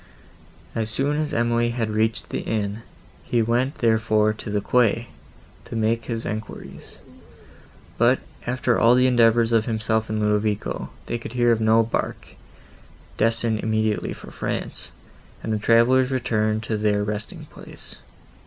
As 0.73 0.89
soon 0.89 1.17
as 1.17 1.31
Emily 1.31 1.69
had 1.69 1.91
reached 1.91 2.29
the 2.29 2.39
inn, 2.39 2.81
he 3.21 3.43
went 3.43 3.75
therefore 3.75 4.33
to 4.33 4.49
the 4.49 4.59
quay, 4.59 5.09
to 5.65 5.75
make 5.75 6.05
his 6.05 6.25
enquiries; 6.25 6.97
but, 7.99 8.17
after 8.47 8.79
all 8.79 8.95
the 8.95 9.05
endeavours 9.05 9.51
of 9.51 9.65
himself 9.65 10.09
and 10.09 10.19
Ludovico, 10.19 10.89
they 11.05 11.19
could 11.19 11.33
hear 11.33 11.51
of 11.51 11.61
no 11.61 11.83
bark, 11.83 12.29
destined 13.17 13.59
immediately 13.59 14.11
for 14.11 14.31
France, 14.31 14.89
and 15.43 15.53
the 15.53 15.59
travellers 15.59 16.09
returned 16.09 16.63
to 16.63 16.77
their 16.77 17.03
resting 17.03 17.45
place. 17.51 17.97